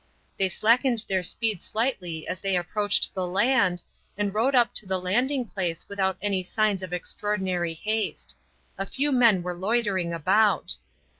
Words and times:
They 0.35 0.49
slackened 0.49 1.05
their 1.07 1.21
speed 1.21 1.61
slightly 1.61 2.27
as 2.27 2.39
they 2.41 2.55
approached 2.57 3.13
the 3.13 3.27
land, 3.27 3.83
and 4.17 4.33
rowed 4.33 4.55
up 4.55 4.73
to 4.73 4.87
the 4.87 4.99
landing 4.99 5.45
place 5.45 5.87
without 5.87 6.17
any 6.23 6.41
signs 6.41 6.81
of 6.81 6.91
extraordinary 6.91 7.75
haste. 7.75 8.35
A 8.79 8.87
few 8.87 9.11
men 9.11 9.43
were 9.43 9.53
loitering 9.53 10.11
about. 10.11 10.77